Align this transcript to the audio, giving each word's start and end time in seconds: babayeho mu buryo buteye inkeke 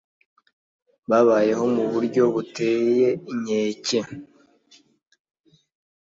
babayeho 1.09 1.63
mu 1.75 1.83
buryo 1.91 2.23
buteye 2.33 3.07
inkeke 3.31 3.99